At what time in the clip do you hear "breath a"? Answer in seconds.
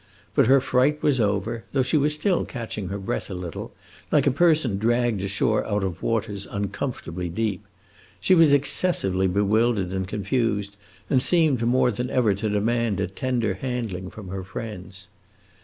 2.97-3.35